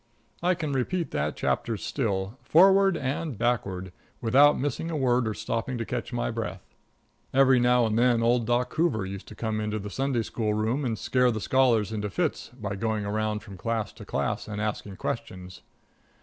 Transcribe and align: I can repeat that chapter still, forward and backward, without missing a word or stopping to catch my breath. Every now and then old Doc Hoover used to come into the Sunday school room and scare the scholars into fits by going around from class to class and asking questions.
I 0.41 0.55
can 0.55 0.73
repeat 0.73 1.11
that 1.11 1.35
chapter 1.35 1.77
still, 1.77 2.39
forward 2.41 2.97
and 2.97 3.37
backward, 3.37 3.91
without 4.19 4.59
missing 4.59 4.89
a 4.89 4.97
word 4.97 5.27
or 5.27 5.35
stopping 5.35 5.77
to 5.77 5.85
catch 5.85 6.11
my 6.11 6.31
breath. 6.31 6.65
Every 7.35 7.59
now 7.59 7.85
and 7.85 7.99
then 7.99 8.23
old 8.23 8.47
Doc 8.47 8.73
Hoover 8.73 9.05
used 9.05 9.27
to 9.27 9.35
come 9.35 9.61
into 9.61 9.77
the 9.77 9.91
Sunday 9.91 10.23
school 10.23 10.55
room 10.55 10.85
and 10.85 10.97
scare 10.97 11.29
the 11.29 11.39
scholars 11.39 11.91
into 11.91 12.09
fits 12.09 12.49
by 12.59 12.75
going 12.75 13.05
around 13.05 13.41
from 13.43 13.57
class 13.57 13.93
to 13.93 14.03
class 14.03 14.47
and 14.47 14.59
asking 14.59 14.95
questions. 14.95 15.61